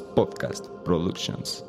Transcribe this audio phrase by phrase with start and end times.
[0.00, 1.64] Podcast Productions.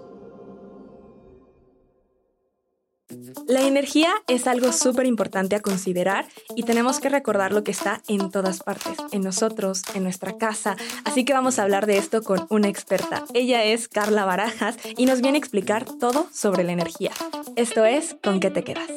[3.47, 6.25] La energía es algo súper importante a considerar
[6.55, 10.77] y tenemos que recordar lo que está en todas partes, en nosotros, en nuestra casa.
[11.03, 13.25] Así que vamos a hablar de esto con una experta.
[13.33, 17.11] Ella es Carla Barajas y nos viene a explicar todo sobre la energía.
[17.55, 18.89] Esto es ¿Con qué te quedas?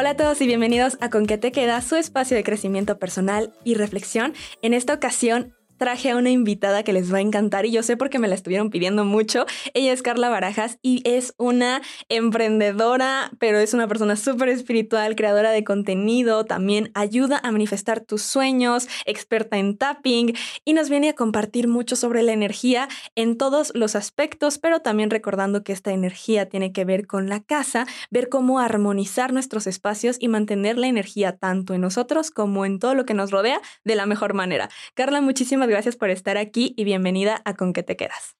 [0.00, 3.52] Hola a todos y bienvenidos a Con qué te queda, su espacio de crecimiento personal
[3.64, 4.32] y reflexión.
[4.62, 7.96] En esta ocasión traje a una invitada que les va a encantar y yo sé
[7.96, 9.46] porque me la estuvieron pidiendo mucho.
[9.74, 15.50] Ella es Carla Barajas y es una emprendedora, pero es una persona súper espiritual, creadora
[15.50, 21.14] de contenido, también ayuda a manifestar tus sueños, experta en tapping y nos viene a
[21.14, 26.48] compartir mucho sobre la energía en todos los aspectos, pero también recordando que esta energía
[26.48, 31.36] tiene que ver con la casa, ver cómo armonizar nuestros espacios y mantener la energía
[31.36, 34.68] tanto en nosotros como en todo lo que nos rodea de la mejor manera.
[34.94, 38.36] Carla, muchísimas gracias por estar aquí y bienvenida a Con qué te quedas.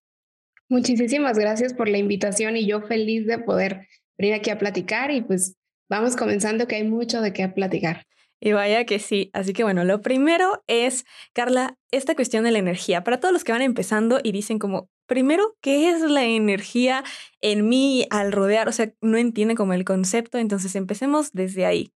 [0.69, 3.87] Muchísimas gracias por la invitación y yo feliz de poder
[4.19, 5.57] venir aquí a platicar y pues
[5.89, 8.05] vamos comenzando que hay mucho de qué platicar.
[8.41, 9.31] Y vaya que sí.
[9.33, 13.03] Así que bueno, lo primero es, Carla, esta cuestión de la energía.
[13.03, 17.03] Para todos los que van empezando y dicen como, primero, ¿qué es la energía
[17.41, 18.69] en mí al rodear?
[18.69, 20.39] O sea, no entienden como el concepto.
[20.39, 21.93] Entonces empecemos desde ahí.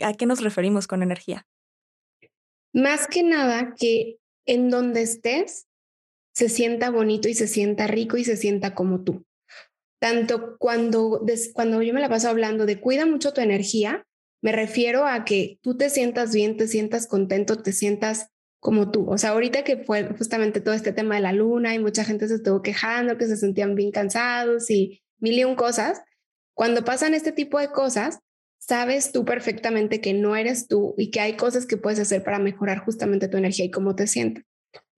[0.00, 1.46] ¿A qué nos referimos con energía?
[2.72, 5.66] Más que nada que en donde estés
[6.34, 9.24] se sienta bonito y se sienta rico y se sienta como tú.
[10.00, 14.04] Tanto cuando, cuando yo me la paso hablando de cuida mucho tu energía,
[14.42, 18.28] me refiero a que tú te sientas bien, te sientas contento, te sientas
[18.60, 19.08] como tú.
[19.08, 22.28] O sea, ahorita que fue justamente todo este tema de la luna y mucha gente
[22.28, 26.02] se estuvo quejando, que se sentían bien cansados y mil y un cosas,
[26.54, 28.20] cuando pasan este tipo de cosas,
[28.66, 32.38] sabes tú perfectamente que no eres tú y que hay cosas que puedes hacer para
[32.38, 34.44] mejorar justamente tu energía y cómo te sientes.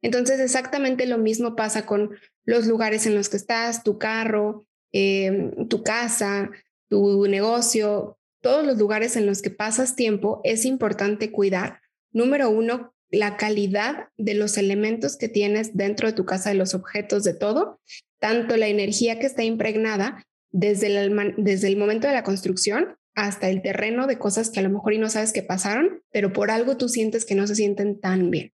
[0.03, 5.69] Entonces, exactamente lo mismo pasa con los lugares en los que estás, tu carro, em,
[5.69, 6.51] tu casa,
[6.89, 11.81] tu negocio, todos los lugares en los que pasas tiempo, es importante cuidar,
[12.13, 16.75] número uno, la calidad de los elementos que tienes dentro de tu casa, de los
[16.75, 17.81] objetos, de todo,
[18.21, 23.49] tanto la energía que está impregnada desde el, desde el momento de la construcción hasta
[23.49, 26.51] el terreno de cosas que a lo mejor y no sabes que pasaron, pero por
[26.51, 28.53] algo tú sientes que no se sienten tan bien.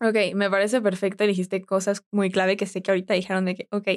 [0.00, 1.24] Ok, me parece perfecto.
[1.26, 3.88] Dijiste cosas muy clave que sé que ahorita dijeron de que, ok,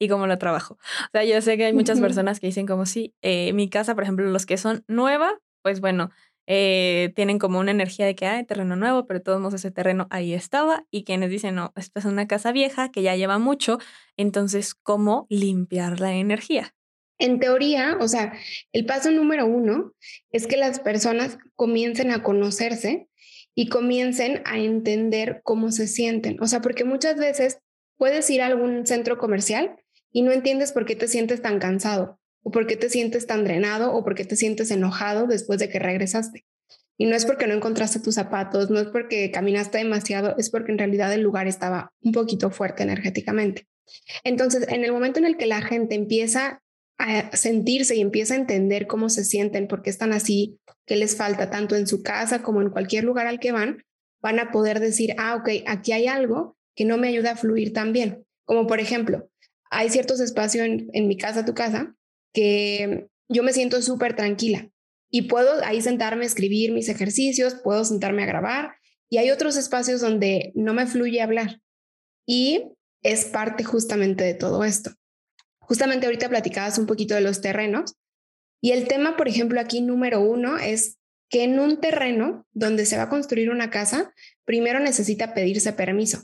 [0.00, 0.74] ¿y cómo lo trabajo?
[0.74, 3.94] O sea, yo sé que hay muchas personas que dicen como, sí, eh, mi casa,
[3.94, 6.10] por ejemplo, los que son nueva, pues bueno,
[6.48, 10.08] eh, tienen como una energía de que hay terreno nuevo, pero todos modos ese terreno
[10.10, 10.84] ahí estaba.
[10.90, 13.78] Y quienes dicen, no, esta es una casa vieja que ya lleva mucho,
[14.16, 16.74] entonces, ¿cómo limpiar la energía?
[17.18, 18.32] En teoría, o sea,
[18.72, 19.94] el paso número uno
[20.30, 23.08] es que las personas comiencen a conocerse
[23.54, 26.42] y comiencen a entender cómo se sienten.
[26.42, 27.58] O sea, porque muchas veces
[27.96, 29.76] puedes ir a algún centro comercial
[30.10, 33.44] y no entiendes por qué te sientes tan cansado o por qué te sientes tan
[33.44, 36.44] drenado o por qué te sientes enojado después de que regresaste.
[36.96, 40.70] Y no es porque no encontraste tus zapatos, no es porque caminaste demasiado, es porque
[40.70, 43.66] en realidad el lugar estaba un poquito fuerte energéticamente.
[44.22, 46.62] Entonces, en el momento en el que la gente empieza
[46.98, 51.16] a sentirse y empieza a entender cómo se sienten, por qué están así, qué les
[51.16, 53.84] falta tanto en su casa como en cualquier lugar al que van,
[54.22, 57.72] van a poder decir, ah, ok, aquí hay algo que no me ayuda a fluir
[57.72, 58.24] tan bien.
[58.44, 59.28] Como por ejemplo,
[59.70, 61.94] hay ciertos espacios en, en mi casa, tu casa,
[62.32, 64.70] que yo me siento súper tranquila
[65.10, 68.76] y puedo ahí sentarme a escribir mis ejercicios, puedo sentarme a grabar
[69.08, 71.60] y hay otros espacios donde no me fluye hablar
[72.26, 72.72] y
[73.02, 74.90] es parte justamente de todo esto.
[75.66, 77.94] Justamente ahorita platicabas un poquito de los terrenos
[78.64, 80.96] y el tema, por ejemplo, aquí número uno es
[81.28, 84.14] que en un terreno donde se va a construir una casa,
[84.46, 86.22] primero necesita pedirse permiso,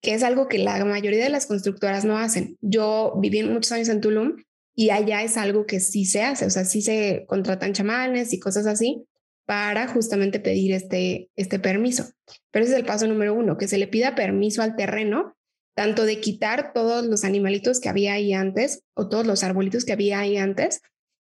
[0.00, 2.56] que es algo que la mayoría de las constructoras no hacen.
[2.62, 4.36] Yo viví muchos años en Tulum
[4.74, 8.40] y allá es algo que sí se hace, o sea, sí se contratan chamanes y
[8.40, 9.04] cosas así
[9.44, 12.08] para justamente pedir este, este permiso.
[12.50, 15.36] Pero ese es el paso número uno, que se le pida permiso al terreno
[15.78, 19.92] tanto de quitar todos los animalitos que había ahí antes o todos los arbolitos que
[19.92, 20.80] había ahí antes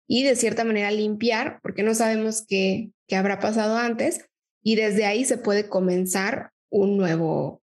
[0.06, 4.26] y de cierta manera limpiar, porque no sabemos qué, qué habrá pasado antes,
[4.62, 7.62] y desde ahí se puede comenzar un nuevo,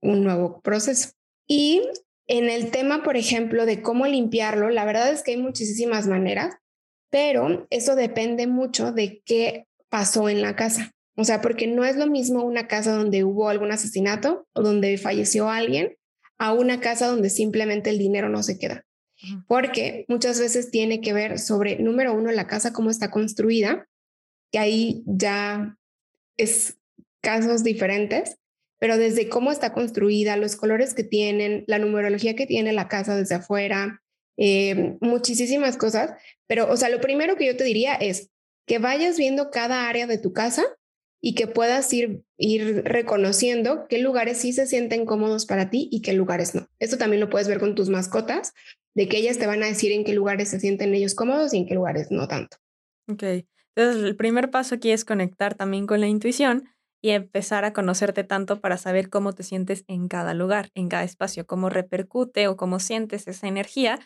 [0.00, 1.08] un nuevo proceso.
[1.48, 1.82] Y
[2.28, 6.54] en el tema, por ejemplo, de cómo limpiarlo, la verdad es que hay muchísimas maneras,
[7.10, 10.92] pero eso depende mucho de qué pasó en la casa.
[11.16, 14.96] O sea, porque no es lo mismo una casa donde hubo algún asesinato o donde
[14.96, 15.96] falleció alguien
[16.40, 18.84] a una casa donde simplemente el dinero no se queda.
[19.46, 23.86] Porque muchas veces tiene que ver sobre, número uno, la casa, cómo está construida,
[24.50, 25.76] que ahí ya
[26.38, 26.78] es
[27.20, 28.38] casos diferentes,
[28.78, 33.14] pero desde cómo está construida, los colores que tienen, la numerología que tiene la casa
[33.14, 34.00] desde afuera,
[34.38, 36.12] eh, muchísimas cosas.
[36.46, 38.30] Pero, o sea, lo primero que yo te diría es
[38.66, 40.64] que vayas viendo cada área de tu casa
[41.20, 46.02] y que puedas ir, ir reconociendo qué lugares sí se sienten cómodos para ti y
[46.02, 46.66] qué lugares no.
[46.78, 48.52] Esto también lo puedes ver con tus mascotas,
[48.94, 51.58] de que ellas te van a decir en qué lugares se sienten ellos cómodos y
[51.58, 52.56] en qué lugares no tanto.
[53.08, 53.22] Ok,
[53.74, 56.68] entonces el primer paso aquí es conectar también con la intuición
[57.02, 61.04] y empezar a conocerte tanto para saber cómo te sientes en cada lugar, en cada
[61.04, 63.98] espacio, cómo repercute o cómo sientes esa energía.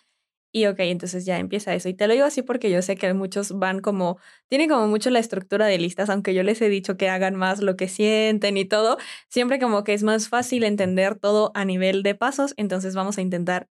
[0.57, 1.89] Y ok, entonces ya empieza eso.
[1.89, 4.19] Y te lo digo así porque yo sé que muchos van como,
[4.49, 7.61] tienen como mucho la estructura de listas, aunque yo les he dicho que hagan más
[7.61, 8.97] lo que sienten y todo,
[9.29, 13.23] siempre como que es más fácil entender todo a nivel de pasos, entonces vamos a
[13.23, 13.69] intentar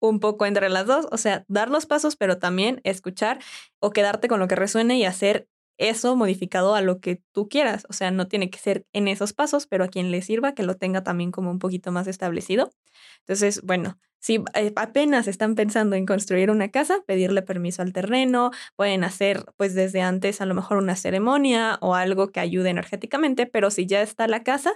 [0.00, 3.40] un poco entre las dos, o sea, dar los pasos, pero también escuchar
[3.80, 5.48] o quedarte con lo que resuene y hacer
[5.80, 7.86] eso modificado a lo que tú quieras.
[7.88, 10.62] O sea, no tiene que ser en esos pasos, pero a quien le sirva que
[10.62, 12.70] lo tenga también como un poquito más establecido.
[13.20, 18.50] Entonces, bueno, si eh, apenas están pensando en construir una casa, pedirle permiso al terreno,
[18.76, 23.46] pueden hacer pues desde antes a lo mejor una ceremonia o algo que ayude energéticamente,
[23.46, 24.74] pero si ya está la casa,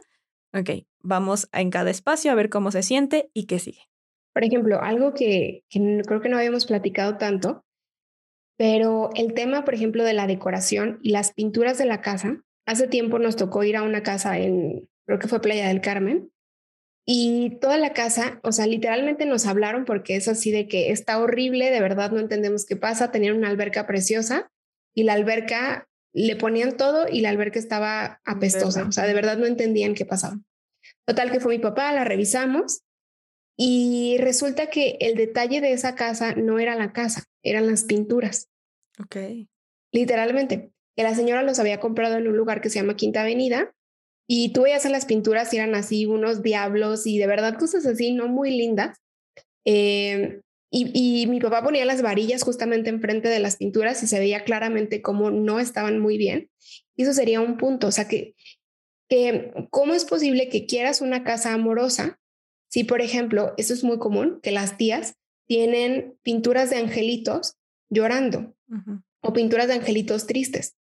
[0.55, 3.83] ok, vamos en cada espacio a ver cómo se siente y qué sigue.
[4.33, 7.65] Por ejemplo, algo que, que creo que no habíamos platicado tanto
[8.57, 12.87] pero el tema, por ejemplo, de la decoración y las pinturas de la casa, hace
[12.87, 16.31] tiempo nos tocó ir a una casa en, creo que fue Playa del Carmen,
[17.07, 21.19] y toda la casa, o sea, literalmente nos hablaron porque es así de que está
[21.19, 24.51] horrible, de verdad no entendemos qué pasa, tenían una alberca preciosa
[24.95, 29.37] y la alberca le ponían todo y la alberca estaba apestosa, o sea, de verdad
[29.37, 30.39] no entendían qué pasaba.
[31.07, 32.83] Total que fue mi papá, la revisamos
[33.59, 38.49] y resulta que el detalle de esa casa no era la casa, eran las pinturas.
[39.01, 39.17] Ok.
[39.93, 43.73] Literalmente, que la señora los había comprado en un lugar que se llama Quinta Avenida
[44.27, 47.87] y tú veías en las pinturas y eran así unos diablos y de verdad cosas
[47.87, 48.99] así, no muy lindas.
[49.65, 54.19] Em, y, y, mi papá ponía las varillas justamente enfrente de las pinturas y se
[54.19, 56.51] veía claramente cómo no estaban muy bien.
[56.97, 58.35] Y eso sería un punto, o sea, que,
[59.09, 62.19] que cómo es posible que quieras una casa amorosa
[62.75, 65.15] si, por ejemplo, eso es muy común, que las tías
[65.47, 67.57] tienen pinturas de angelitos
[67.91, 68.55] llorando
[69.21, 70.77] o pinturas de angelitos tristes.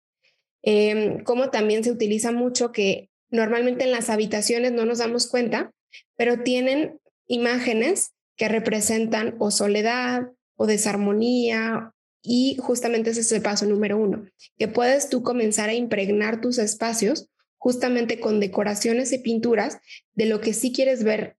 [0.62, 5.72] Em, como también se utiliza mucho que normalmente en las habitaciones no nos damos cuenta,
[6.16, 11.92] pero tienen imágenes que representan o soledad o desarmonía
[12.22, 14.26] y justamente ese es el paso número uno,
[14.56, 19.78] que puedes tú comenzar a impregnar tus espacios justamente con decoraciones y pinturas
[20.14, 21.36] de lo que sí quieres ver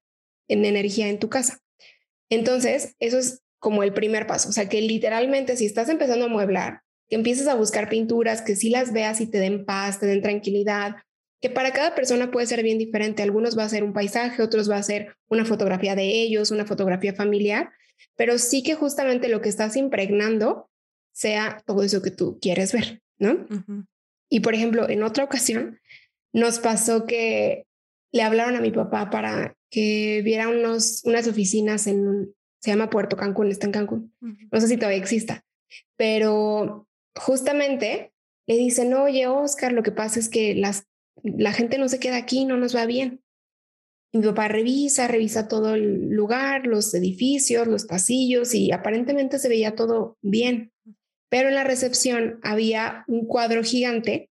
[0.48, 1.63] en energía en tu casa.
[2.30, 6.30] Entonces, eso es como el primer paso, o sea, que literalmente si estás empezando a
[6.30, 10.06] mueblar, que empieces a buscar pinturas, que sí las veas y te den paz, te
[10.06, 10.98] den tranquilidad,
[11.42, 13.22] que para cada persona puede ser bien diferente.
[13.22, 16.66] Algunos va a ser un paisaje, otros va a ser una fotografía de ellos, una
[16.66, 17.70] fotografía familiar,
[18.16, 20.70] pero sí que justamente lo que estás impregnando
[21.14, 23.46] sea todo eso que tú quieres ver, ¿no?
[24.30, 25.80] Y por ejemplo, en otra ocasión
[26.34, 27.66] nos pasó que
[28.12, 32.32] le hablaron a mi papá para que viera unos, unas oficinas en,
[32.62, 34.14] se llama Puerto Cancún, está en Cancún.
[34.52, 35.44] No sé si todavía exista,
[35.98, 38.14] pero justamente
[38.46, 40.86] le dicen, oye, Oscar, lo que pasa es que las,
[41.24, 43.24] la gente no se queda aquí, no nos va bien.
[44.12, 49.50] Y mi papá revisa, revisa todo el lugar, los edificios, los pasillos y aparentemente se
[49.50, 50.72] veía todo bien.
[51.30, 54.30] Pero en la recepción había un cuadro gigante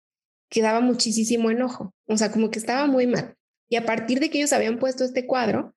[0.50, 3.36] que daba muchísimo enojo, o sea, como que estaba muy mal.
[3.70, 5.74] Y a partir de que ellos habían puesto este cuadro,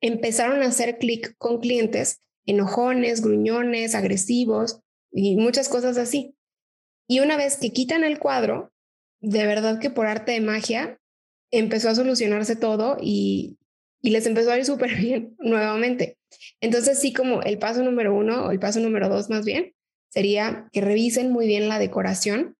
[0.00, 4.80] empezaron a hacer clic con clientes enojones, gruñones, agresivos
[5.12, 6.34] y muchas cosas así.
[7.06, 8.72] Y una vez que quitan el cuadro,
[9.20, 10.98] de verdad que por arte de magia
[11.50, 13.58] empezó a solucionarse todo y,
[14.00, 16.18] y les empezó a ir súper bien nuevamente.
[16.60, 19.74] Entonces sí, como el paso número uno o el paso número dos más bien,
[20.08, 22.56] sería que revisen muy bien la decoración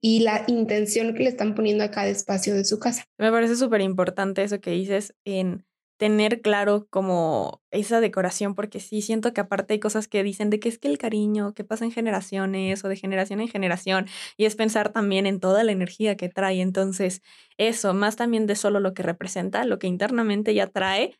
[0.00, 3.04] y la intención que le están poniendo a cada espacio de su casa.
[3.18, 5.64] Me parece súper importante eso que dices en
[5.98, 10.60] tener claro como esa decoración, porque sí siento que aparte hay cosas que dicen de
[10.60, 14.44] que es que el cariño que pasa en generaciones o de generación en generación, y
[14.44, 16.60] es pensar también en toda la energía que trae.
[16.60, 17.22] Entonces,
[17.56, 21.16] eso, más también de solo lo que representa, lo que internamente ya trae,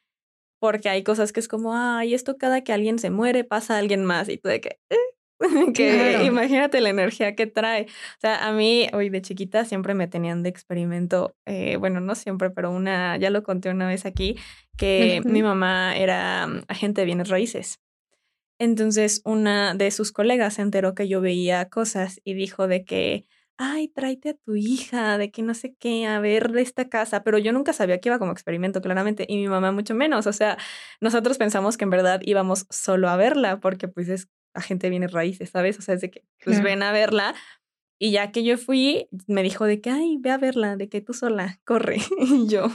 [0.61, 3.79] porque hay cosas que es como, ay, esto cada que alguien se muere pasa a
[3.79, 4.97] alguien más, y tú de que, eh,
[5.75, 7.83] que imagínate la energía que trae.
[7.85, 12.15] O sea, a mí, hoy de chiquita siempre me tenían de experimento, eh, bueno, no
[12.15, 14.37] siempre, pero una, ya lo conté una vez aquí,
[14.77, 17.81] que mi mamá era mm, agente de bienes raíces.
[18.59, 23.27] Entonces, una de sus colegas se enteró que yo veía cosas y dijo de que,
[23.59, 27.23] ay, tráete a tu hija, de que no sé qué, a ver de esta casa,
[27.23, 30.33] pero yo nunca sabía que iba como experimento, claramente, y mi mamá mucho menos, o
[30.33, 30.59] sea,
[31.01, 35.07] nosotros pensamos que en verdad íbamos solo a verla, porque pues es, la gente viene
[35.07, 35.79] raíces, ¿sabes?
[35.79, 37.35] O sea, es de que, pues ven a verla,
[37.99, 41.01] y ya que yo fui, me dijo de que, ay, ve a verla, de que
[41.01, 42.69] tú sola, corre, y yo,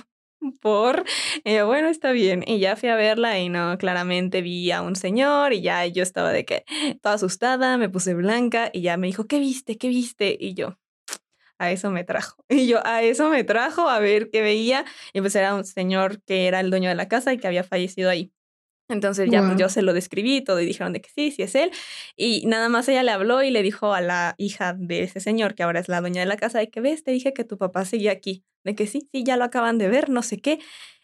[0.62, 1.04] por,
[1.44, 2.44] bueno, está bien.
[2.46, 6.04] Y ya fui a verla y no, claramente vi a un señor y ya yo
[6.04, 6.66] estaba de que
[7.02, 9.78] toda asustada, me puse blanca y ya me dijo, ¿qué viste?
[9.78, 10.36] ¿Qué viste?
[10.40, 10.80] Y yo,
[11.60, 12.44] a eso me trajo.
[12.50, 14.86] Y yo, a eso me trajo, a ver qué veía.
[15.14, 17.64] Y pues era un señor que era el dueño de la casa y que había
[17.64, 18.32] fallecido ahí.
[18.92, 21.56] Entonces ya pues, yo se lo describí todo y dijeron de que sí, sí es
[21.56, 21.72] él.
[22.16, 25.56] Y nada más ella le habló y le dijo a la hija de ese señor,
[25.56, 27.58] que ahora es la dueña de la casa, de que ves, te dije que tu
[27.58, 30.60] papá seguía aquí de que sí, sí, ya lo acaban de ver, no sé qué.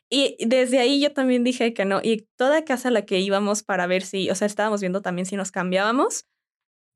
[0.09, 1.99] Y desde ahí yo también dije que no.
[2.01, 5.25] Y toda casa a la que íbamos para ver si, o sea, estábamos viendo también
[5.25, 6.25] si nos cambiábamos,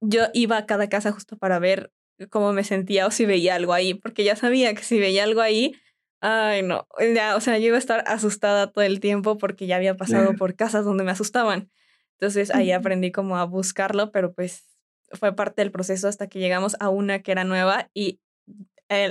[0.02, 1.92] yo iba a cada casa justo para ver
[2.30, 5.42] cómo me sentía o si veía algo ahí, porque ya sabía que si veía algo
[5.42, 5.74] ahí,
[6.22, 9.76] ay no, ya, o sea, yo iba a estar asustada todo el tiempo porque ya
[9.76, 11.70] había pasado por casas donde me asustaban.
[12.14, 14.66] Entonces ahí aprendí como a buscarlo, pero pues
[15.12, 18.20] fue parte del proceso hasta que llegamos a una que era nueva y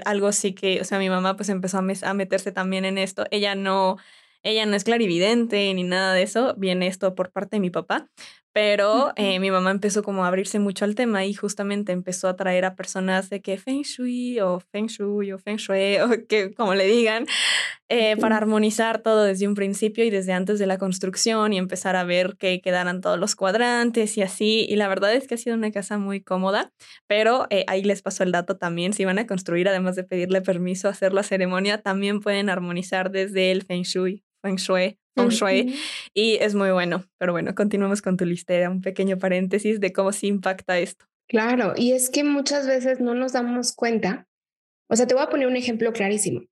[0.05, 3.25] algo así que, o sea, mi mamá pues empezó a, meterse también en esto.
[3.31, 3.97] Ella no,
[4.43, 8.09] ella no es clarividente ni nada de eso, viene esto por parte de mi papá,
[8.53, 12.37] pero eh, mi mamá empezó como a abrirse mucho al tema y justamente empezó a
[12.37, 16.53] traer a personas de que Feng Shui o Feng Shui o Feng Shui o que
[16.55, 17.27] como le digan,
[17.89, 21.97] eh, para armonizar todo desde un principio y desde antes de la construcción y empezar
[21.97, 24.67] a ver que quedaran todos los cuadrantes y así.
[24.69, 26.73] Y la verdad es que ha sido una casa muy cómoda,
[27.07, 30.41] pero eh, ahí les paso el dato también, si van a construir, además de pedirle
[30.41, 35.29] permiso a hacer la ceremonia, también pueden armonizar desde el Feng Shui feng shui, feng
[35.29, 35.77] shui,
[36.15, 37.05] y es muy bueno.
[37.19, 41.07] Pero bueno, continuamos con tu lista, un pequeño paréntesis de cómo se impacta esto.
[41.29, 44.27] Claro, y es que muchas veces no nos damos cuenta.
[44.89, 46.43] O sea, te voy a poner un ejemplo clarísimo.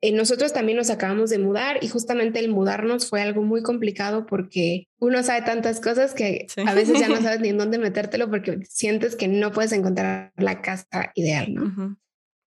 [0.00, 4.26] Eh, nosotros también nos acabamos de mudar y justamente el mudarnos fue algo muy complicado
[4.26, 8.30] porque uno sabe tantas cosas que a veces ya no sabes ni en dónde metértelo
[8.30, 11.96] porque sientes que no puedes encontrar la casa ideal, ¿no?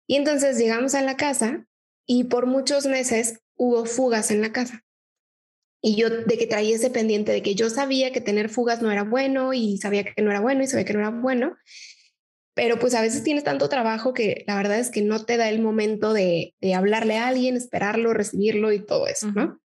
[0.09, 1.67] Y entonces llegamos a la casa
[2.07, 4.83] y por muchos meses hubo fugas en la casa.
[5.81, 8.91] Y yo de que traía ese pendiente de que yo sabía que tener fugas no
[8.91, 11.57] era bueno y sabía que no era bueno y sabía que no era bueno.
[12.55, 15.49] Pero pues a veces tienes tanto trabajo que la verdad es que no te da
[15.49, 19.61] el momento de, hablarle a alguien, esperarlo, recibirlo y todo eso, ¿no?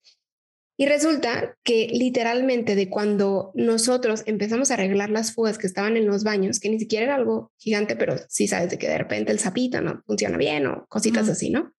[0.76, 6.06] Y resulta que literalmente de cuando nosotros empezamos a arreglar las fugas que estaban en
[6.06, 9.32] los baños, que ni siquiera era algo gigante, pero sí sabes de que de repente
[9.32, 11.72] el zapito no funciona bien o cositas así, ¿no?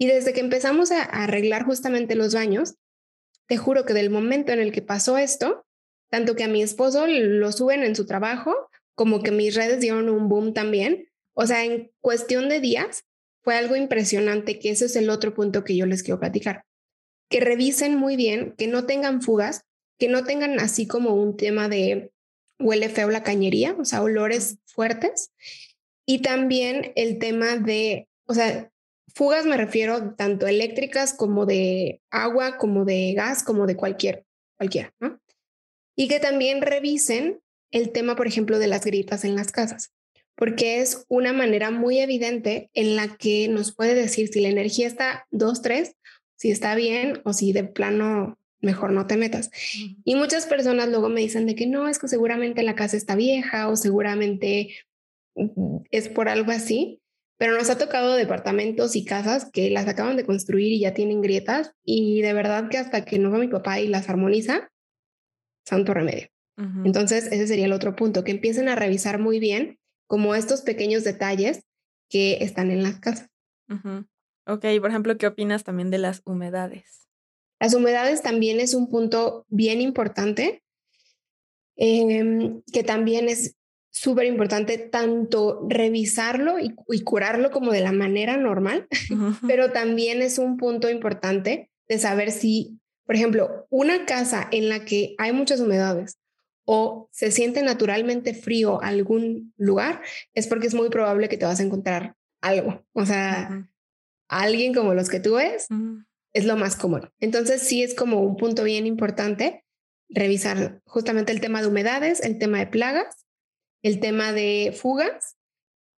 [0.00, 2.76] Y desde que empezamos a, arreglar justamente los baños,
[3.46, 5.66] te juro que del momento en el que pasó esto,
[6.08, 8.54] tanto que a mi esposo lo suben en su trabajo,
[8.94, 11.10] como que mis redes dieron un boom también.
[11.34, 13.04] O sea, en cuestión de días
[13.42, 16.64] fue algo impresionante, que ese es el otro punto que yo les quiero platicar.
[17.28, 19.66] Que revisen muy bien, que no tengan fugas,
[19.98, 22.10] que no tengan así como un tema de
[22.58, 25.30] huele feo la cañería, o sea, olores fuertes.
[26.06, 28.70] Y también el tema de, o sea,
[29.14, 34.24] Fugas me refiero tanto eléctricas como de agua, como de gas, como de cualquier,
[34.56, 35.20] cualquiera, ¿no?
[35.96, 37.40] Y que también revisen
[37.70, 39.92] el tema, por ejemplo, de las grietas en las casas,
[40.34, 44.86] porque es una manera muy evidente en la que nos puede decir si la energía
[44.86, 45.96] está 2, 3,
[46.36, 49.50] si está bien o si de plano mejor no te metas.
[50.04, 53.14] Y muchas personas luego me dicen de que no, es que seguramente la casa está
[53.16, 54.74] vieja o seguramente
[55.34, 57.00] mm, es por algo así
[57.40, 61.22] pero nos ha tocado departamentos y casas que las acaban de construir y ya tienen
[61.22, 64.70] grietas y de verdad que hasta que no va mi papá y las armoniza,
[65.64, 66.28] santo remedio.
[66.84, 71.02] Entonces, ese sería el otro punto, que empiecen a revisar muy bien como estos pequeños
[71.02, 71.62] detalles
[72.10, 73.30] que están en las casas.
[74.46, 77.08] Ok, por ejemplo, ¿qué opinas también de las humedades?
[77.58, 80.62] Las humedades también es un punto bien importante,
[81.76, 83.56] em, que también es
[83.90, 88.86] súper importante tanto revisarlo y, curarlo como de la manera normal,
[89.46, 94.84] pero también es un punto importante de saber si, por ejemplo, una casa en la
[94.84, 96.18] que hay muchas humedades
[96.64, 100.02] o se siente naturalmente frío algún lugar,
[100.34, 102.84] es porque es muy probable que te vas a encontrar algo.
[102.92, 103.68] O sea,
[104.28, 105.66] alguien como los que tú ves
[106.32, 107.10] es lo más común.
[107.18, 109.64] Entonces sí es como un punto bien importante
[110.08, 113.26] revisar justamente el tema de humedades, el tema de plagas
[113.82, 115.36] el tema de fugas,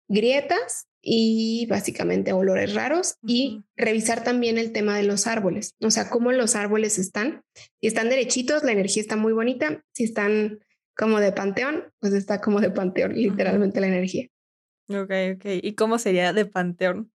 [0.07, 6.09] grietas y básicamente olores raros y revisar también el tema de los árboles, o sea,
[6.09, 7.43] cómo los árboles están.
[7.79, 9.83] Si están derechitos, la energía está muy bonita.
[9.93, 10.59] Si están
[10.95, 14.27] como de panteón, pues está como de panteón, literalmente la energía.
[14.89, 15.45] Ok, ok.
[15.63, 17.11] ¿Y cómo sería de panteón?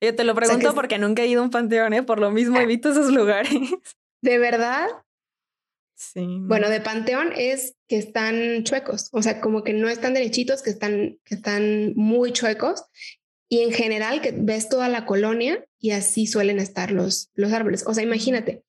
[0.00, 2.02] Yo te lo pregunto porque nunca he ido a un panteón, ¿eh?
[2.02, 3.52] Por lo mismo evito esos lugares.
[4.22, 4.88] ¿De verdad?
[5.98, 6.24] Sí.
[6.42, 10.70] Bueno, de panteón es que están chuecos, o sea, como que no están derechitos, que
[10.70, 12.84] están, que están muy chuecos.
[13.50, 17.84] Y en general que ves toda la colonia y así suelen estar los, los árboles.
[17.86, 18.62] O sea, imagínate,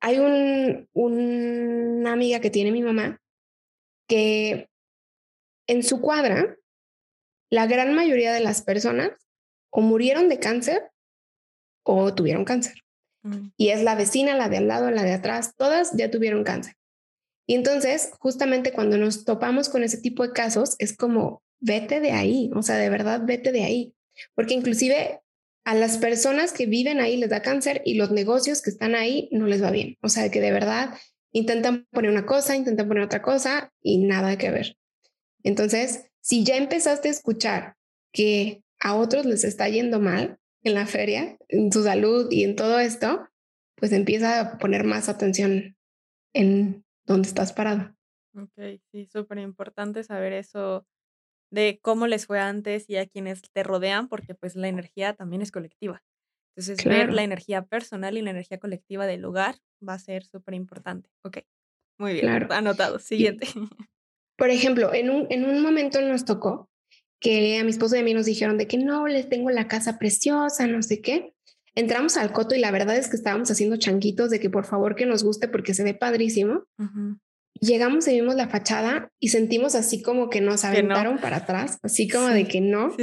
[0.00, 3.20] hay un, una amiga que tiene mi mamá
[4.06, 4.68] que
[5.66, 6.56] en su cuadra,
[7.50, 9.10] la gran mayoría de las personas
[9.70, 10.90] o murieron de cáncer
[11.82, 12.74] o tuvieron cáncer.
[13.22, 13.48] Mm.
[13.56, 16.74] Y es la vecina, la de al lado, la de atrás, todas ya tuvieron cáncer.
[17.46, 22.12] Y entonces, justamente cuando nos topamos con ese tipo de casos, es como, vete de
[22.12, 23.94] ahí, o sea, de verdad, vete de ahí.
[24.34, 25.20] Porque inclusive
[25.64, 29.28] a las personas que viven ahí les da cáncer y los negocios que están ahí
[29.32, 29.96] no les va bien.
[30.00, 30.94] O sea, que de verdad
[31.32, 34.76] intentan poner una cosa, intentan poner otra cosa y nada que ver.
[35.42, 37.74] Entonces, si ya empezaste a escuchar
[38.12, 42.56] que a otros les está yendo mal en la feria, en su salud y en
[42.56, 43.28] todo esto,
[43.76, 45.76] pues empieza a poner más atención
[46.34, 47.94] en dónde estás parado.
[48.34, 50.86] Ok, sí, súper importante saber eso
[51.50, 55.42] de cómo les fue antes y a quienes te rodean, porque pues la energía también
[55.42, 56.02] es colectiva.
[56.56, 59.56] Entonces, ver la energía personal y la energía colectiva del lugar
[59.86, 61.08] va a ser súper importante.
[61.22, 61.38] Ok,
[61.98, 62.98] muy bien, anotado.
[62.98, 63.46] Siguiente.
[64.36, 66.68] por ejemplo, en un, en un momento nos tocó
[67.20, 69.68] que a mi esposo y a mí nos dijeron de que no, les tengo la
[69.68, 71.34] casa preciosa, no sé qué.
[71.74, 74.96] Entramos al coto y la verdad es que estábamos haciendo chanquitos de que por favor
[74.96, 76.64] que nos guste porque se ve padrísimo.
[77.60, 82.08] Llegamos y vimos la fachada y sentimos así como que nos aventaron para atrás, así
[82.08, 82.96] como de que no.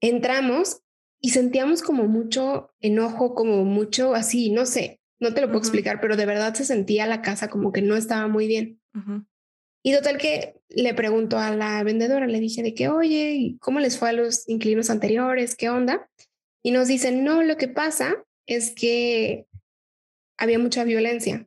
[0.00, 0.80] Entramos
[1.20, 6.00] y sentíamos como mucho enojo, como mucho así, no sé, no te lo puedo explicar,
[6.00, 8.80] pero de verdad se sentía la casa como que no estaba muy bien.
[9.86, 13.98] Y total que le pregunto a la vendedora, le dije de que, oye, ¿cómo les
[13.98, 15.56] fue a los inquilinos anteriores?
[15.56, 16.08] ¿Qué onda?
[16.62, 19.46] Y nos dicen, no, lo que pasa es que
[20.38, 21.46] había mucha violencia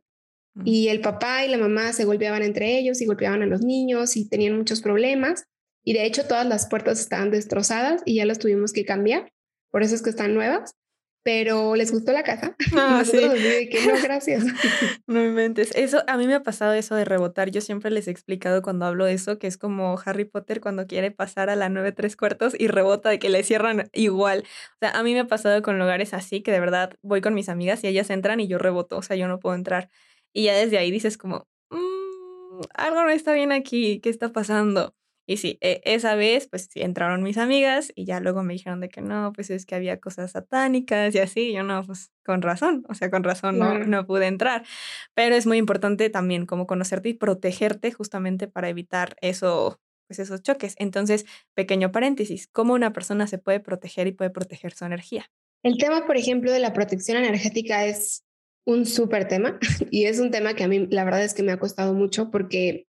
[0.54, 0.62] mm.
[0.64, 4.16] y el papá y la mamá se golpeaban entre ellos y golpeaban a los niños
[4.16, 5.44] y tenían muchos problemas.
[5.84, 9.32] Y de hecho todas las puertas estaban destrozadas y ya las tuvimos que cambiar.
[9.72, 10.76] Por eso es que están nuevas
[11.22, 12.56] pero les gustó la casa.
[12.76, 13.18] Ah, sí.
[13.18, 14.44] que no, gracias.
[15.06, 15.74] No inventes.
[15.74, 17.50] Eso, a mí me ha pasado eso de rebotar.
[17.50, 20.86] Yo siempre les he explicado cuando hablo de eso, que es como Harry Potter cuando
[20.86, 24.44] quiere pasar a la nueve tres cuartos y rebota de que le cierran igual.
[24.74, 27.34] O sea, a mí me ha pasado con lugares así que de verdad voy con
[27.34, 28.96] mis amigas y ellas entran y yo reboto.
[28.98, 29.90] O sea, yo no puedo entrar.
[30.32, 34.94] Y ya desde ahí dices como, mm, algo no está bien aquí, ¿qué está pasando?
[35.28, 38.80] Y sí, e, esa vez, pues sí, entraron mis amigas y ya luego me dijeron
[38.80, 41.50] de que no, pues es que había cosas satánicas y así.
[41.50, 44.64] Y yo no, pues con razón, o sea, con razón no, no pude entrar.
[45.12, 50.42] Pero es muy importante también como conocerte y protegerte justamente para evitar eso, pues esos
[50.42, 50.74] choques.
[50.78, 55.30] Entonces, pequeño paréntesis, ¿cómo una persona se puede proteger y puede proteger su energía?
[55.62, 58.24] El tema, por ejemplo, de la protección energética es
[58.64, 59.58] un súper tema
[59.90, 62.30] y es un tema que a mí la verdad es que me ha costado mucho
[62.30, 62.86] porque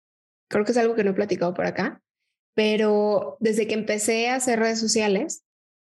[0.51, 2.03] creo que es algo que no he platicado por acá
[2.57, 5.45] pero desde que empecé a hacer redes sociales,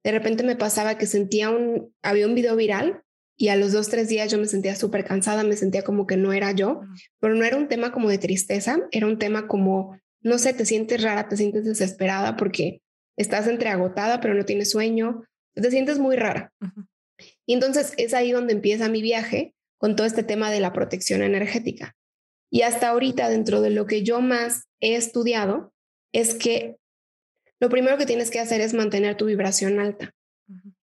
[0.04, 3.02] de repente me pasaba que sentía un, había un video viral
[3.36, 6.18] y a los dos, tres días yo me sentía súper cansada, me sentía como que
[6.18, 6.82] no era yo,
[7.20, 10.66] pero no era un tema como de tristeza, era un tema como, no sé, te
[10.66, 12.84] sientes rara, te sientes desesperada porque
[13.18, 15.24] estás entre agotada, pero no tienes sueño,
[15.56, 16.54] te sientes muy rara.
[17.48, 21.24] Y entonces es ahí donde empieza mi viaje con todo este tema de la protección
[21.24, 21.96] energética.
[22.52, 25.74] Y hasta ahorita, dentro de lo que yo más he estudiado,
[26.12, 26.78] es que
[27.60, 30.14] lo primero que tienes que hacer es mantener tu vibración alta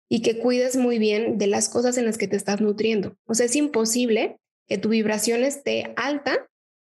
[0.09, 3.17] y que cuides muy bien de las cosas en las que te estás nutriendo.
[3.27, 6.49] O sea, es imposible que tu vibración esté alta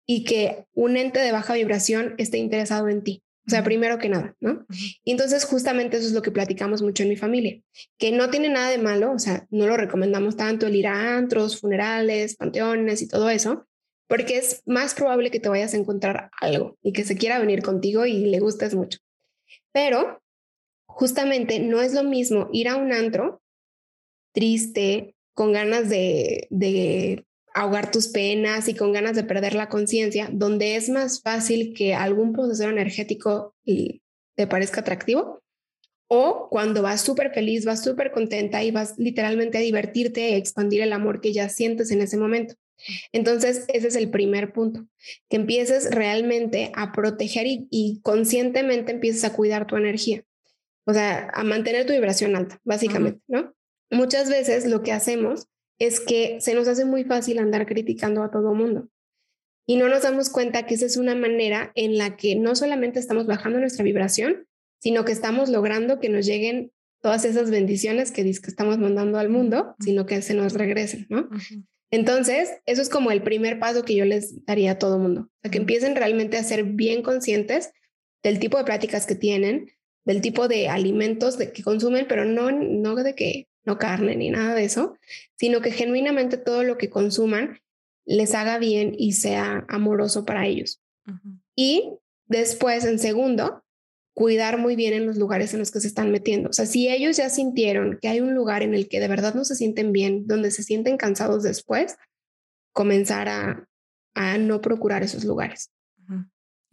[0.05, 3.23] y que un ente de baja vibración esté interesado en ti.
[3.47, 4.65] O sea, primero que nada, ¿no?
[5.03, 7.59] Y entonces justamente eso es lo que platicamos mucho en mi familia,
[7.97, 11.17] que no tiene nada de malo, o sea, no lo recomendamos tanto el ir a
[11.17, 13.65] antros, funerales, panteones y todo eso,
[14.11, 17.63] porque es más probable que te vayas a encontrar algo y que se quiera venir
[17.63, 18.99] contigo y le gustes mucho.
[19.71, 20.21] Pero
[20.85, 23.41] justamente no es lo mismo ir a un antro
[24.33, 30.75] triste, con ganas de, ahogar tus penas y con ganas de perder la conciencia, donde
[30.75, 35.41] es más fácil que algún proceso energético te parezca atractivo,
[36.09, 40.81] o cuando vas súper feliz, vas súper contenta y vas literalmente a divertirte, a expandir
[40.81, 42.55] el amor que ya sientes en ese momento.
[43.11, 44.85] Entonces, ese es el primer punto,
[45.29, 50.23] que empieces realmente a proteger y, conscientemente empieces a cuidar tu energía,
[50.85, 53.53] o sea, a mantener tu vibración alta, básicamente, ¿no?
[53.89, 55.47] Muchas veces lo que hacemos
[55.79, 58.87] es que se nos hace muy fácil andar criticando a todo mundo
[59.65, 62.99] y no nos damos cuenta que esa es una manera en la que no solamente
[62.99, 64.47] estamos bajando nuestra vibración,
[64.79, 69.29] sino que estamos logrando que nos lleguen todas esas bendiciones que, que estamos mandando al
[69.29, 71.29] mundo, sino que se nos regresen, ¿no?
[71.91, 75.39] Entonces, eso es como el primer paso que yo les daría a todo mundo, o
[75.41, 77.71] sea, que empiecen realmente a ser bien conscientes
[78.23, 79.71] del tipo de pláticas que tienen,
[80.05, 84.29] del tipo de alimentos de que consumen, pero no, no de que no carne ni
[84.29, 84.97] nada de eso,
[85.35, 87.59] sino que genuinamente todo lo que consuman
[88.05, 90.81] les haga bien y sea amoroso para ellos.
[91.55, 91.93] Y
[92.25, 93.63] después, en segundo,
[94.13, 96.49] cuidar muy bien en los lugares en los que se están metiendo.
[96.49, 99.33] O sea, si ellos ya sintieron que hay un lugar en el que de verdad
[99.33, 101.97] no se sienten bien, donde se sienten cansados después,
[102.73, 103.67] comenzar a,
[104.13, 105.71] a no procurar esos lugares.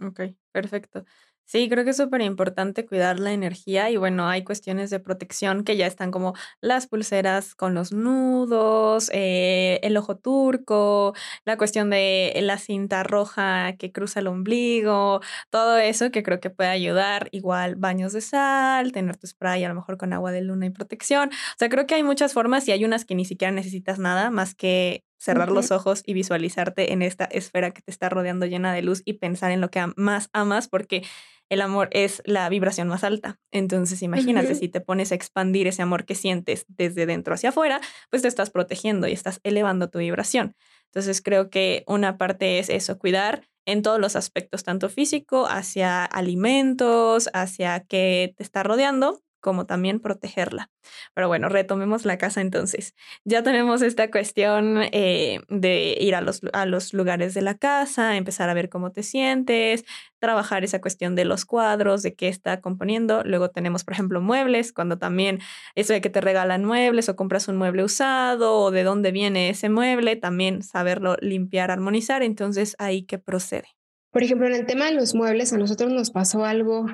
[0.01, 0.21] Ok,
[0.53, 1.05] perfecto.
[1.51, 5.65] Sí, creo que es súper importante cuidar la energía y bueno, hay cuestiones de protección
[5.65, 11.15] que ya están como las pulseras con los nudos, eh, el ojo turco,
[11.47, 16.51] la cuestión de la cinta roja que cruza el ombligo, todo eso que creo que
[16.51, 20.43] puede ayudar, igual baños de sal, tener tu spray a lo mejor con agua de
[20.43, 21.31] luna y protección.
[21.31, 24.29] O sea, creo que hay muchas formas y hay unas que ni siquiera necesitas nada
[24.31, 28.73] más que cerrar los ojos y visualizarte en esta esfera que te está rodeando llena
[28.73, 31.03] de luz y pensar en lo que más amas porque
[31.51, 33.41] el amor es la vibración más alta.
[33.51, 37.81] Entonces, imagínate, si te pones a expandir ese amor que sientes desde dentro hacia afuera,
[38.11, 40.55] pues te estás protegiendo y estás elevando tu vibración.
[40.87, 46.05] Entonces, creo que una parte es eso, cuidar en todos los aspectos, tanto físico, hacia
[46.05, 50.71] alimentos, hacia qué te está rodeando, como también protegerla.
[51.15, 52.95] Pero bueno, retomemos la casa entonces.
[53.25, 58.17] Ya tenemos esta cuestión eh, de ir a los, a los lugares de la casa,
[58.17, 59.85] empezar a ver cómo te sientes,
[60.19, 63.23] trabajar esa cuestión de los cuadros, de qué está componiendo.
[63.25, 65.41] Luego tenemos, por ejemplo, muebles, cuando también
[65.75, 69.51] eso de que te regalan muebles o compras un mueble usado o de dónde viene
[69.51, 72.23] ese mueble, también saberlo limpiar, armonizar.
[72.23, 73.69] Entonces, ahí que procede.
[74.11, 76.87] Por ejemplo, en el tema de los muebles, a nosotros nos pasó algo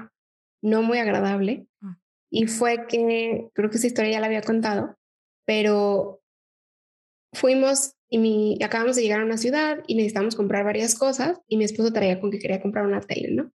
[0.62, 1.66] no muy agradable.
[1.80, 1.92] Mm.
[2.36, 4.98] Y fue que, creo que esa historia ya la había contado,
[5.46, 6.20] pero
[7.32, 11.58] fuimos y mi, acabamos de llegar a una ciudad y necesitamos comprar varias cosas y
[11.58, 13.52] mi esposo traía con que quería comprar una tele, ¿no?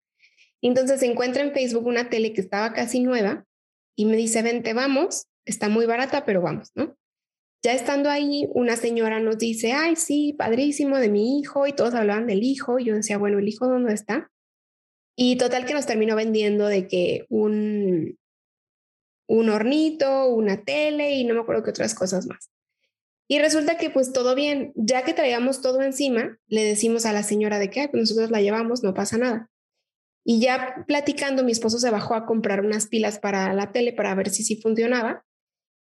[0.60, 3.46] entonces se encuentra en Facebook una tele que estaba casi nueva
[3.94, 6.96] y me dice, vente, vamos, está muy barata, pero vamos, ¿no?
[7.62, 11.94] Ya estando ahí, una señora nos dice, ay, sí, padrísimo de mi hijo, y todos
[11.94, 14.32] hablaban del hijo, y yo decía, bueno, ¿el hijo dónde está?
[15.16, 18.18] Y total que nos terminó vendiendo de que un,
[19.26, 22.50] un hornito, una tele y no me acuerdo qué otras cosas más.
[23.26, 27.22] Y resulta que pues todo bien, ya que traíamos todo encima, le decimos a la
[27.22, 29.50] señora de que pues nosotros la llevamos, no pasa nada.
[30.24, 34.14] Y ya platicando, mi esposo se bajó a comprar unas pilas para la tele para
[34.14, 35.24] ver si sí funcionaba.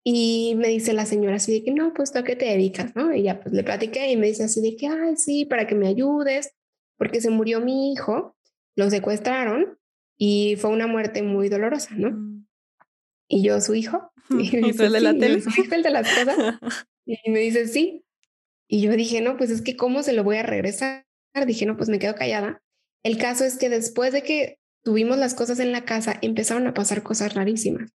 [0.07, 2.95] Y me dice la señora así de que no, pues tú a qué te dedicas,
[2.95, 3.15] ¿no?
[3.15, 5.75] Y ya pues le platiqué y me dice así de que, ay, sí, para que
[5.75, 6.55] me ayudes,
[6.99, 8.37] porque se murió mi hijo,
[8.77, 9.79] lo secuestraron
[10.19, 12.34] y fue una muerte muy dolorosa, ¿no?
[13.29, 14.11] Y yo, su hijo.
[14.31, 15.43] Y, el de la tele.
[15.71, 16.59] el de las cosas.
[17.07, 18.03] Y me dice, sí.
[18.67, 21.05] Y yo dije, no, pues es que cómo se lo voy a regresar.
[21.47, 22.63] Dije, no, pues me quedo callada.
[23.03, 26.73] El caso es que después de que tuvimos las cosas en la casa, empezaron a
[26.73, 27.91] pasar cosas rarísimas.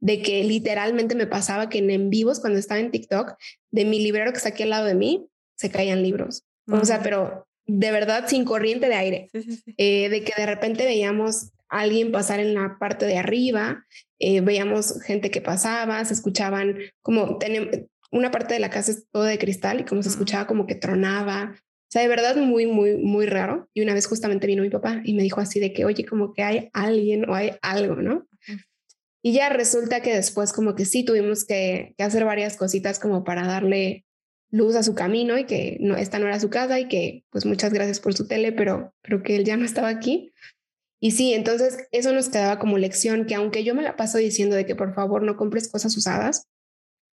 [0.00, 3.34] De que literalmente me pasaba que en, en vivos, cuando estaba en TikTok,
[3.70, 6.44] de mi librero que está aquí al lado de mí, se caían libros.
[6.68, 9.30] O sea, pero de verdad sin corriente de aire.
[9.76, 13.84] Eh, de que de repente veíamos alguien pasar en la parte de arriba,
[14.18, 17.38] eh, veíamos gente que pasaba, se escuchaban como
[18.10, 20.74] una parte de la casa es todo de cristal y como se escuchaba como que
[20.74, 21.54] tronaba.
[21.54, 23.68] O sea, de verdad muy, muy, muy raro.
[23.74, 26.32] Y una vez justamente vino mi papá y me dijo así de que, oye, como
[26.32, 28.26] que hay alguien o hay algo, ¿no?
[29.22, 33.24] Y ya resulta que después como que sí tuvimos que, que, hacer varias cositas como
[33.24, 34.04] para darle
[34.50, 37.44] luz a su camino y que no, esta no era su casa y que pues
[37.44, 40.32] muchas gracias por su tele, pero creo que él ya no estaba aquí.
[41.06, 44.56] Y sí, entonces eso nos quedaba como lección que aunque yo me la paso diciendo
[44.56, 46.48] de que por favor no compres cosas usadas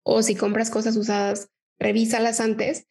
[0.03, 1.49] o si compras cosas usadas,
[1.79, 2.85] revísalas antes,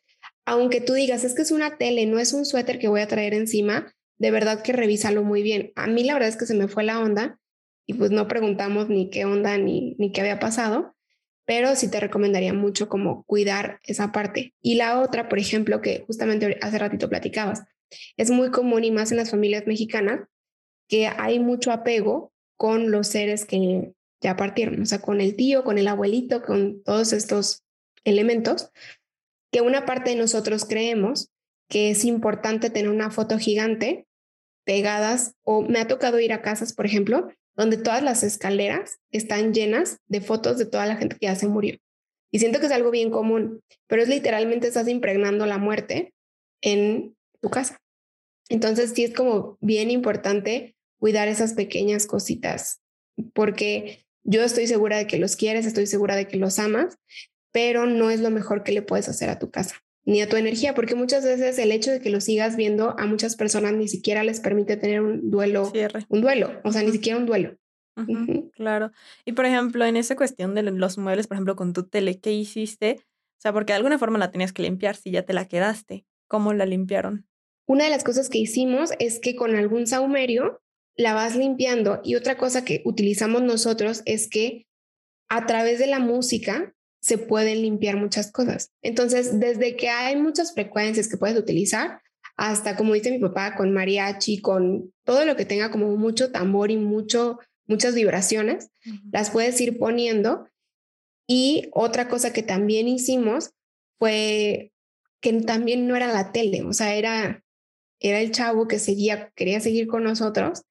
[0.45, 3.07] aunque tú digas, es que es una tele, no es un suéter que voy a
[3.07, 5.71] traer encima, de verdad que revísalo muy bien.
[5.77, 7.39] A mí la verdad es que se me fue la onda
[7.87, 10.97] y pues no preguntamos ni qué onda ni, ni qué había pasado,
[11.45, 14.53] pero sí te recomendaría mucho como cuidar esa parte.
[14.61, 17.63] Y la otra, por ejemplo, que justamente hace ratito platicabas,
[18.17, 20.23] es muy común y más en las familias mexicanas,
[20.89, 25.63] que hay mucho apego con los seres que ya partieron, o sea, con el tío,
[25.63, 27.63] con el abuelito, con todos estos
[28.05, 28.71] elementos,
[29.53, 31.31] que una parte de nosotros creemos
[31.69, 34.07] que es importante tener una foto gigante
[34.65, 39.55] pegadas, o me ha tocado ir a casas, por ejemplo, donde todas las escaleras están
[39.55, 41.77] llenas de fotos de toda la gente que ya se murió.
[42.31, 46.13] Y siento que es algo bien común, pero es literalmente estás impregnando la muerte
[46.61, 47.79] en tu casa.
[48.51, 52.81] Entonces sí es como bien importante cuidar esas pequeñas cositas
[53.33, 56.99] porque yo estoy segura de que los quieres, estoy segura de que los amas,
[57.53, 60.37] pero no es lo mejor que le puedes hacer a tu casa ni a tu
[60.37, 63.89] energía, porque muchas veces el hecho de que lo sigas viendo a muchas personas ni
[63.89, 65.71] siquiera les permite tener un duelo,
[66.09, 67.59] un duelo, o sea, ni siquiera un duelo.
[68.55, 68.91] Claro.
[69.27, 72.33] Y por ejemplo, en esa cuestión de los muebles, por ejemplo, con tu tele, ¿qué
[72.33, 73.01] hiciste?
[73.03, 76.07] O sea, porque de alguna forma la tenías que limpiar si ya te la quedaste.
[76.27, 77.29] ¿Cómo la limpiaron?
[77.67, 80.63] Una de las cosas que hicimos es que con algún saumerio
[80.99, 84.67] la vas limpiando y otra cosa que utilizamos nosotros es que
[85.31, 88.73] a través de la música se pueden limpiar muchas cosas.
[88.83, 92.03] Entonces, desde que hay muchas frecuencias que puedes utilizar,
[92.37, 96.73] hasta como dice mi papá, con mariachi, con todo lo que tenga como mucho tambor
[96.73, 98.71] y mucho, muchas vibraciones,
[99.13, 100.49] las puedes ir poniendo.
[101.29, 103.51] Y otra cosa que también hicimos
[104.01, 104.73] fue
[105.21, 107.45] que también no era la tele, o sea, era,
[108.01, 110.63] era el chavo que seguía, quería seguir con nosotros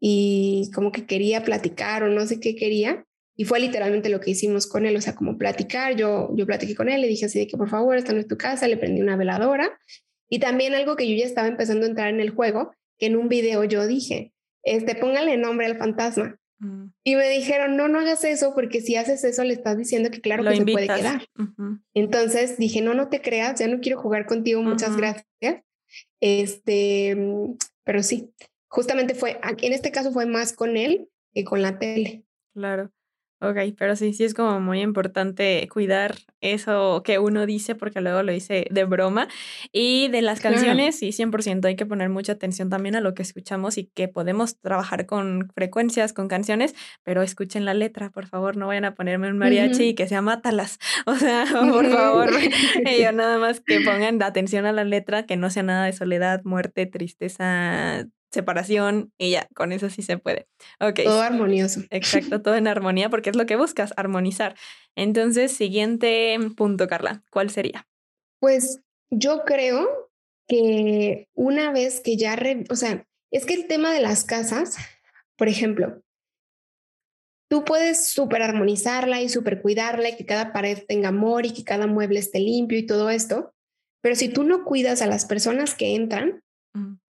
[0.00, 3.04] y como que quería platicar o no sé qué quería.
[3.36, 6.74] Y fue literalmente lo que hicimos con él, o sea, como platicar, yo, yo platiqué
[6.74, 8.76] con él, le dije así de que por favor, esta no es tu casa, le
[8.76, 9.78] prendí una veladora.
[10.28, 13.16] Y también algo que yo ya estaba empezando a entrar en el juego, que en
[13.16, 14.32] un video yo dije,
[14.64, 16.38] este, póngale nombre al fantasma.
[16.58, 16.86] Mm.
[17.04, 20.20] Y me dijeron, no, no hagas eso, porque si haces eso le estás diciendo que
[20.20, 21.24] claro que se puede quedar.
[21.94, 25.26] Entonces dije, no, no te creas, ya no quiero jugar contigo, muchas gracias.
[26.20, 27.16] Este,
[27.84, 28.32] pero sí,
[28.68, 32.24] justamente fue, en este caso fue más con él que con la tele.
[32.54, 32.92] Claro.
[33.40, 38.24] Ok, pero sí, sí es como muy importante cuidar eso que uno dice porque luego
[38.24, 39.28] lo dice de broma.
[39.70, 43.22] Y de las canciones, sí, 100% hay que poner mucha atención también a lo que
[43.22, 46.74] escuchamos y que podemos trabajar con frecuencias, con canciones,
[47.04, 50.20] pero escuchen la letra, por favor, no vayan a ponerme un mariachi y que sea
[50.22, 50.78] mátalas.
[51.06, 52.30] O sea, por favor,
[53.02, 56.42] yo nada más que pongan atención a la letra, que no sea nada de soledad,
[56.44, 60.48] muerte, tristeza, separación y ya, con eso sí se puede.
[60.80, 61.04] Okay.
[61.04, 61.82] Todo armonioso.
[61.90, 64.56] Exacto, todo en armonía porque es lo que buscas, armonizar.
[64.96, 67.86] Entonces, siguiente punto, Carla, ¿cuál sería?
[68.40, 70.10] Pues yo creo
[70.46, 72.38] que una vez que ya,
[72.70, 74.76] o sea, es que el tema de las casas,
[75.36, 76.02] por ejemplo,
[77.50, 81.64] tú puedes súper armonizarla y súper cuidarla y que cada pared tenga amor y que
[81.64, 83.54] cada mueble esté limpio y todo esto,
[84.02, 86.42] pero si tú no cuidas a las personas que entran,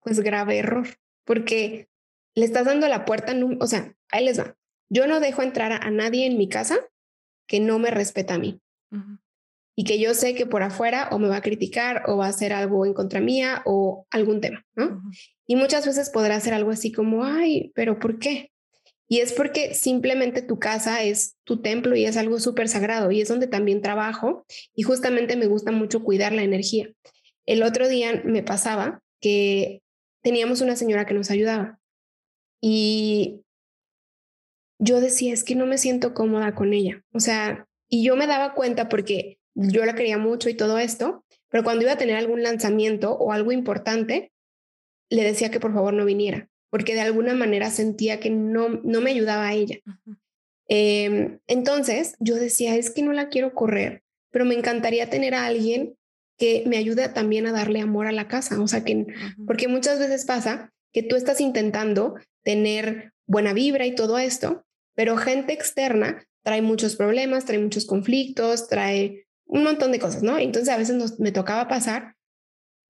[0.01, 0.87] pues grave error
[1.25, 1.87] porque
[2.35, 4.55] le estás dando la puerta, o sea, ahí les va.
[4.89, 6.79] Yo no dejo entrar a, nadie en mi casa
[7.47, 8.61] que no me respeta a mí.
[9.73, 12.29] Y que yo sé que por afuera o me va a criticar o va a
[12.29, 15.01] hacer algo en contra mía o algún tema, ¿no?
[15.47, 18.51] Y muchas veces podrá hacer algo así como, ay, pero ¿por qué?
[19.07, 23.21] Y es porque simplemente tu casa es tu templo y es algo súper sagrado y
[23.21, 26.89] es donde también trabajo y justamente me gusta mucho cuidar la energía.
[27.45, 29.81] El otro día me pasaba que
[30.21, 31.79] teníamos una señora que nos ayudaba
[32.61, 33.41] y
[34.79, 37.03] yo decía, es que no me siento cómoda con ella.
[37.13, 41.23] O sea, y yo me daba cuenta porque yo la quería mucho y todo esto,
[41.49, 44.31] pero cuando iba a tener algún lanzamiento o algo importante,
[45.09, 49.01] le decía que por favor no viniera, porque de alguna manera sentía que no, no
[49.01, 49.79] me ayudaba a ella.
[50.67, 55.45] Em, entonces yo decía, es que no la quiero correr, pero me encantaría tener a
[55.45, 55.97] alguien
[56.41, 58.59] que me ayuda también a darle amor a la casa.
[58.59, 59.05] O sea, que,
[59.45, 65.17] porque muchas veces pasa que tú estás intentando tener buena vibra y todo esto, pero
[65.17, 70.39] gente externa trae muchos problemas, trae muchos conflictos, trae un montón de cosas, ¿no?
[70.39, 72.15] Entonces a veces nos, me tocaba pasar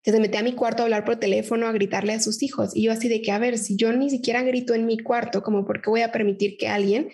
[0.02, 2.74] que se metía a mi cuarto a hablar por teléfono, a gritarle a sus hijos.
[2.74, 5.44] Y yo así de que, a ver, si yo ni siquiera grito en mi cuarto,
[5.44, 7.12] como porque voy a permitir que alguien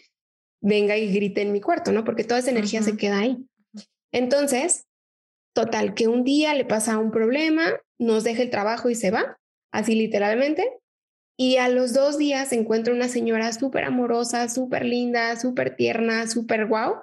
[0.62, 2.04] venga y grite en mi cuarto, ¿no?
[2.04, 3.38] Porque toda esa energía se queda ahí.
[4.12, 4.87] Entonces,
[5.58, 9.39] Total, que un día le pasa un problema, nos deja el trabajo y se va,
[9.72, 10.70] así literalmente.
[11.36, 16.67] Y a los dos días encuentra una señora súper amorosa, súper linda, súper tierna, súper
[16.67, 16.98] guau.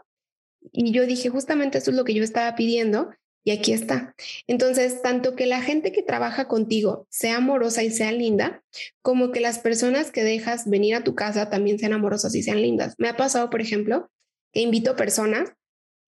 [0.71, 3.11] Y yo dije, justamente eso es lo que yo estaba pidiendo
[3.43, 4.14] y aquí está.
[4.47, 8.62] Entonces, tanto que la gente que trabaja contigo sea amorosa y sea linda,
[9.03, 12.62] como que las personas que dejas venir a tu casa también sean amorosas y sean
[12.62, 12.95] lindas.
[12.99, 14.12] Me ha pasado, por ejemplo,
[14.53, 15.55] que invito personas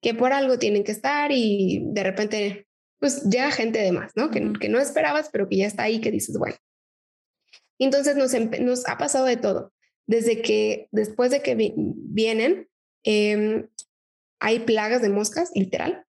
[0.07, 2.69] que por algo tienen que estar y de repente,
[3.01, 4.31] pues llega gente de más, ¿no?
[4.31, 6.55] Que, que no esperabas, pero que ya está ahí, que dices, bueno.
[7.81, 9.73] Entonces nos, nos ha pasado de todo.
[10.07, 12.69] Desde que, después de que vienen,
[13.03, 13.67] em,
[14.39, 16.07] hay plagas de moscas, literal.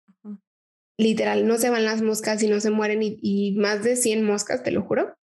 [0.98, 4.22] Literal, no se van las moscas y no se mueren y, y más de 100
[4.22, 5.16] moscas, te lo juro,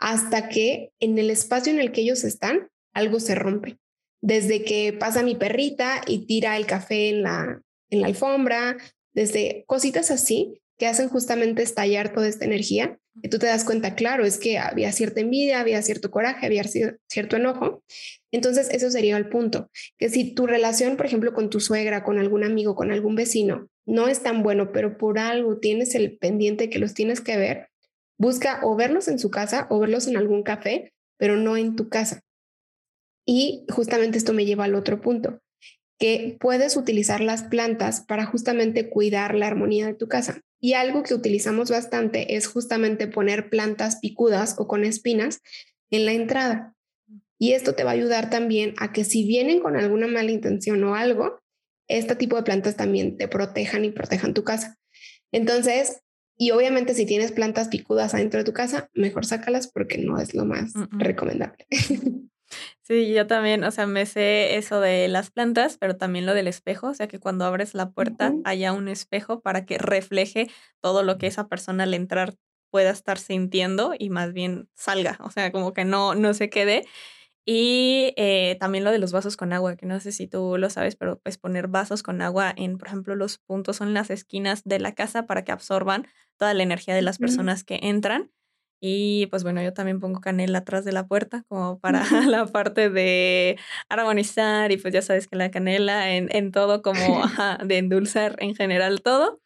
[0.00, 3.78] hasta que en el espacio en el que ellos están, algo se rompe.
[4.20, 8.76] Desde que pasa mi perrita y tira el café en la, en la alfombra,
[9.12, 13.96] desde cositas así que hacen justamente estallar toda esta energía Y tú te das cuenta,
[13.96, 17.82] claro, es que había cierta envidia, había cierto coraje, había cierto enojo.
[18.30, 22.18] Entonces, eso sería el punto, que si tu relación, por ejemplo, con tu suegra, con
[22.20, 26.70] algún amigo, con algún vecino, no es tan bueno, pero por algo tienes el pendiente
[26.70, 27.70] que los tienes que ver,
[28.18, 31.88] busca o verlos en su casa o verlos en algún café, pero no en tu
[31.88, 32.22] casa.
[33.26, 35.40] Y justamente esto me lleva al otro punto,
[35.98, 40.40] que puedes utilizar las plantas para justamente cuidar la armonía de tu casa.
[40.60, 45.40] Y algo que utilizamos bastante es justamente poner plantas picudas o con espinas
[45.90, 46.74] en la entrada.
[47.38, 50.82] Y esto te va a ayudar también a que si vienen con alguna mala intención
[50.84, 51.40] o algo,
[51.88, 54.76] este tipo de plantas también te protejan y protejan tu casa.
[55.32, 56.00] Entonces,
[56.36, 60.34] y obviamente si tienes plantas picudas adentro de tu casa, mejor sácalas porque no es
[60.34, 61.66] lo más recomendable.
[62.82, 66.48] Sí, yo también, o sea, me sé eso de las plantas, pero también lo del
[66.48, 70.48] espejo, o sea, que cuando abres la puerta haya un espejo para que refleje
[70.80, 72.34] todo lo que esa persona al entrar
[72.70, 76.84] pueda estar sintiendo y más bien salga, o sea, como que no, no se quede.
[77.46, 80.70] Y eh, también lo de los vasos con agua, que no sé si tú lo
[80.70, 84.64] sabes, pero pues poner vasos con agua en, por ejemplo, los puntos son las esquinas
[84.64, 86.06] de la casa para que absorban
[86.38, 88.30] toda la energía de las personas que entran.
[88.80, 92.00] Y pues bueno, yo también pongo canela atrás de la puerta como para
[92.38, 97.22] la parte de armonizar y pues ya sabes que la canela en, en todo como
[97.64, 99.40] de endulzar en general todo.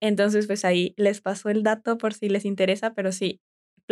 [0.00, 3.40] Entonces pues ahí les paso el dato por si les interesa, pero sí,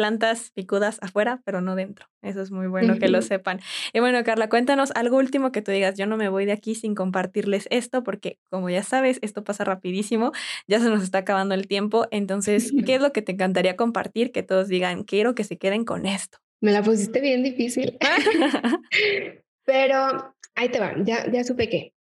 [0.01, 2.07] plantas picudas afuera, pero no dentro.
[2.23, 3.61] Eso es muy bueno que lo sepan.
[3.93, 6.75] Y bueno, Carla, cuéntanos algo último que tú digas, yo no me voy de aquí
[6.75, 10.33] sin compartirles esto, porque como ya sabes, esto pasa rapidísimo,
[10.67, 12.07] ya se nos está acabando el tiempo.
[12.11, 14.33] Entonces, ¿qué es lo que te encantaría compartir?
[14.33, 16.39] Que todos digan, quiero que se queden con esto.
[16.63, 17.99] Me la pusiste bien difícil.
[19.67, 21.93] pero ahí te va, ya, ya supe que.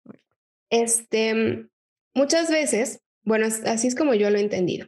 [0.71, 1.67] Este,
[2.15, 4.87] muchas veces, bueno, así es como yo lo he entendido.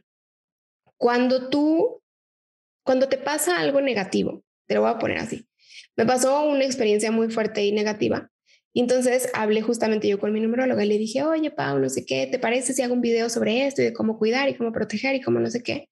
[0.95, 2.00] Cuando tú
[2.83, 5.47] cuando te pasa algo negativo, te lo voy a poner así.
[5.95, 8.29] Me pasó una experiencia muy fuerte y negativa.
[8.73, 12.27] Entonces hablé justamente yo con mi numeróloga y le dije, oye, Pau, no sé qué,
[12.27, 15.15] ¿te parece si hago un video sobre esto y de cómo cuidar y cómo proteger
[15.15, 15.89] y cómo no sé qué?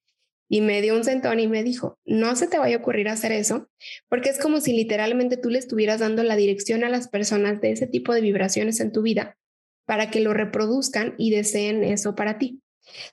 [0.48, 3.32] Y me dio un sentón y me dijo, no se te vaya a ocurrir hacer
[3.32, 3.68] eso,
[4.08, 7.72] porque es como si literalmente tú le estuvieras dando la dirección a las personas de
[7.72, 9.36] ese tipo de vibraciones en tu vida
[9.86, 12.62] para que lo reproduzcan y deseen eso para ti.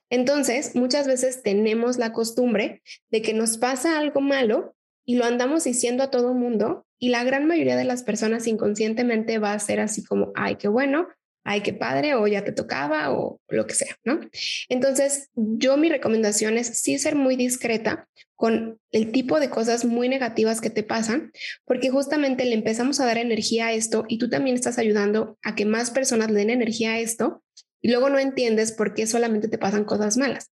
[0.10, 5.63] Entonces, muchas veces tenemos la costumbre de que nos pasa algo malo y lo andamos
[5.63, 9.80] diciendo a todo mundo y la gran mayoría de las personas inconscientemente va a ser
[9.80, 11.08] así como, ay, qué bueno,
[11.48, 14.20] ay, qué padre, o ya te tocaba, o lo que sea, ¿no?
[14.68, 20.10] Entonces, yo mi recomendación es sí ser muy discreta con el tipo de cosas muy
[20.10, 21.32] negativas que te pasan,
[21.66, 25.56] porque justamente le empezamos a dar energía a esto y tú también estás ayudando a
[25.56, 27.42] que más personas le den energía a esto
[27.82, 30.52] y luego no entiendes por qué solamente te pasan cosas malas.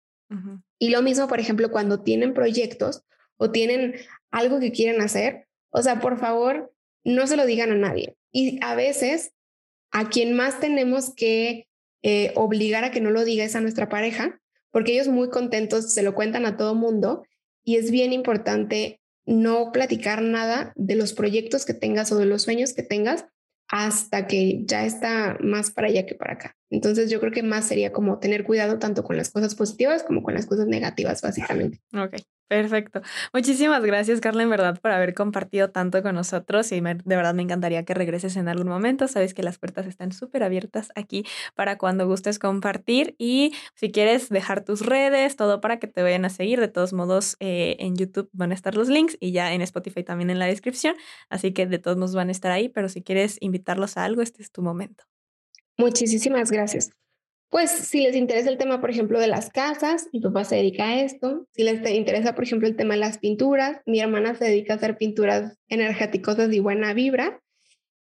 [0.79, 3.03] Y lo mismo, por ejemplo, cuando tienen proyectos
[3.38, 3.95] o tienen
[4.31, 8.15] algo que quieren hacer, o sea, por favor, no se lo digan a nadie.
[8.31, 9.33] Y a veces
[9.91, 11.67] a quien más tenemos que
[12.01, 15.93] eh, obligar a que no lo diga es a nuestra pareja, porque ellos muy contentos
[15.93, 17.23] se lo cuentan a todo mundo
[17.63, 22.43] y es bien importante no platicar nada de los proyectos que tengas o de los
[22.43, 23.25] sueños que tengas
[23.67, 26.56] hasta que ya está más para allá que para acá.
[26.69, 30.23] Entonces yo creo que más sería como tener cuidado tanto con las cosas positivas como
[30.23, 31.82] con las cosas negativas, básicamente.
[31.93, 32.15] Ok,
[32.47, 33.01] Perfecto.
[33.34, 37.41] Muchísimas gracias, Carla, en verdad, por haber compartido tanto con nosotros y de verdad me
[37.41, 39.08] encantaría que regreses en algún momento.
[39.08, 44.29] Sabes que las puertas están súper abiertas aquí para cuando gustes compartir y si quieres
[44.29, 46.60] dejar tus redes, todo para que te vayan a seguir.
[46.60, 50.03] De todos modos, eh, en YouTube van a estar los links y ya en Spotify
[50.03, 50.95] también en la descripción.
[51.29, 54.21] Así que de todos modos van a estar ahí, pero si quieres invitarlos a algo,
[54.21, 55.03] este es tu momento.
[55.79, 56.91] Muchísimas gracias.
[57.55, 60.89] Pues si les interesa el tema, por ejemplo, de las casas, mi papá se dedica
[60.89, 61.47] a esto.
[61.53, 64.75] Si les interesa, por ejemplo, el tema de las pinturas, mi hermana se dedica a
[64.75, 67.39] hacer pinturas energéticas y buena vibra.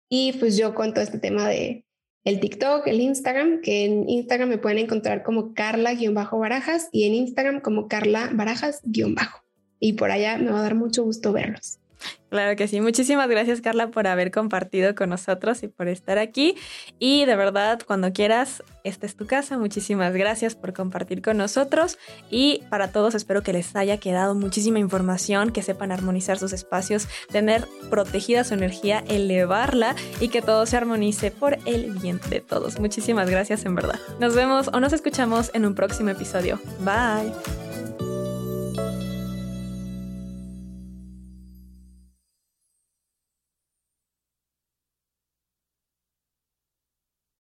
[0.09, 1.85] Y pues yo con todo este tema de
[2.25, 7.61] el TikTok, el Instagram, que en Instagram me pueden encontrar como Carla-Barajas y en Instagram
[7.61, 9.45] como Carla Barajas-Bajo.
[9.79, 11.79] Y por allá me va a dar mucho gusto verlos.
[12.29, 12.81] Claro que sí.
[12.81, 16.55] Muchísimas gracias, Carla, por haber compartido con nosotros y por estar aquí.
[16.99, 19.57] Y de verdad, cuando quieras, esta es tu casa.
[19.57, 21.97] Muchísimas gracias por compartir con nosotros.
[22.29, 27.07] Y para todos, espero que les haya quedado muchísima información, que sepan armonizar sus espacios,
[27.31, 32.79] tener protegida su energía, elevarla y que todo se armonice por el bien de todos.
[32.79, 33.99] Muchísimas gracias, en verdad.
[34.19, 36.59] Nos vemos o nos escuchamos en un próximo episodio.
[36.79, 37.64] Bye.